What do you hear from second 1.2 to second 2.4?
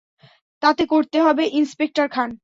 হবে, ইন্সপেক্টর খান।